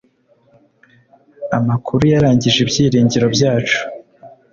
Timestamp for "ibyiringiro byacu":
2.61-3.79